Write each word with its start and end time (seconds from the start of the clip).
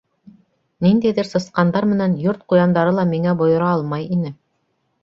Ниндәйҙер 0.85 1.29
сысҡандар 1.33 1.87
менән 1.91 2.17
йорт 2.25 2.43
ҡуяндары 2.55 2.99
ла 3.03 3.07
миңә 3.13 3.39
бойора 3.45 3.71
алмай 3.77 4.11
ине. 4.19 4.39